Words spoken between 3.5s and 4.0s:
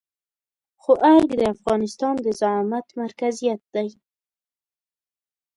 دی.